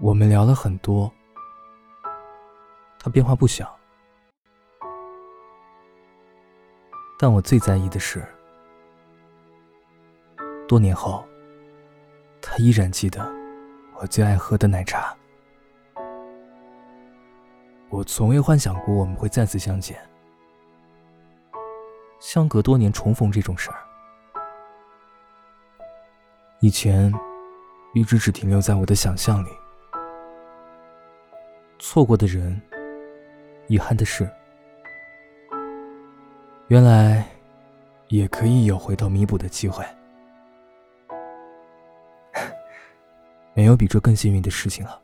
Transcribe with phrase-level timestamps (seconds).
[0.00, 1.10] 我们聊了很多，
[2.98, 3.74] 他变化不小，
[7.18, 8.26] 但我最在意的是，
[10.66, 11.24] 多年后，
[12.42, 13.24] 他依然记得
[13.94, 15.16] 我最爱喝的奶茶。
[17.88, 19.96] 我从未幻想过我们会再次相见，
[22.18, 23.78] 相隔多年重逢这种事儿，
[26.58, 27.14] 以前
[27.94, 29.48] 一直只停留在我的想象里。
[31.94, 32.60] 错过的人，
[33.68, 34.28] 遗憾的是，
[36.66, 37.24] 原来
[38.08, 39.84] 也可以有回头弥补的机会。
[43.54, 45.03] 没有比这更幸运的事情了。